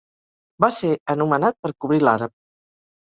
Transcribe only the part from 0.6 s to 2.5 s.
Va ser anomenat per cobrir l"àrab.